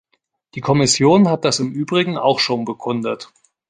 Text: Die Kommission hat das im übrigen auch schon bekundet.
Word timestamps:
Die 0.55 0.61
Kommission 0.61 1.27
hat 1.29 1.45
das 1.45 1.59
im 1.59 1.71
übrigen 1.73 2.17
auch 2.17 2.39
schon 2.39 2.65
bekundet. 2.65 3.31